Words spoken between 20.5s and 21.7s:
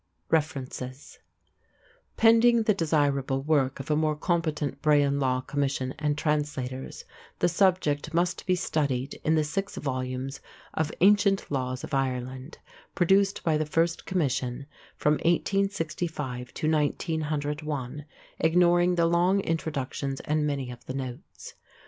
of the notes.